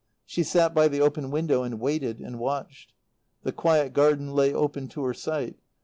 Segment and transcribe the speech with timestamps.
[0.25, 2.91] She sat by the open window and waited and watched.
[3.43, 5.57] The quiet garden lay open to her sight.